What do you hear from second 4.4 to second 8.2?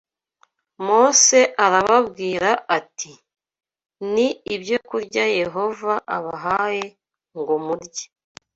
ibyokurya Yehova abahaye ngo murye